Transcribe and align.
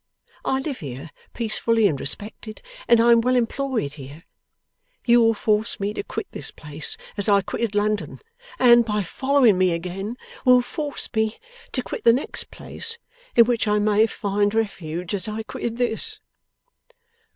I 0.43 0.57
live 0.61 0.79
here 0.79 1.11
peacefully 1.35 1.85
and 1.87 1.99
respected, 1.99 2.63
and 2.87 2.99
I 2.99 3.11
am 3.11 3.21
well 3.21 3.35
employed 3.35 3.93
here. 3.93 4.23
You 5.05 5.19
will 5.19 5.35
force 5.35 5.79
me 5.79 5.93
to 5.93 6.01
quit 6.01 6.25
this 6.31 6.49
place 6.49 6.97
as 7.17 7.29
I 7.29 7.41
quitted 7.41 7.75
London, 7.75 8.19
and 8.57 8.83
by 8.83 9.03
following 9.03 9.59
me 9.59 9.73
again 9.73 10.17
will 10.43 10.63
force 10.63 11.07
me 11.13 11.37
to 11.73 11.83
quit 11.83 12.03
the 12.03 12.13
next 12.13 12.49
place 12.49 12.97
in 13.35 13.45
which 13.45 13.67
I 13.67 13.77
may 13.77 14.07
find 14.07 14.55
refuge, 14.55 15.13
as 15.13 15.27
I 15.27 15.43
quitted 15.43 15.77
this. 15.77 16.17